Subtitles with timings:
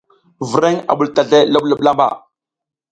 [0.51, 2.05] Vreŋ a ɓul tazlay loɓloɓ lamba.